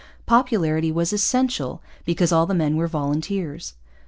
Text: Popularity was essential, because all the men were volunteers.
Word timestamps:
Popularity 0.25 0.91
was 0.91 1.13
essential, 1.13 1.79
because 2.05 2.31
all 2.31 2.47
the 2.47 2.55
men 2.55 2.75
were 2.75 2.87
volunteers. 2.87 3.75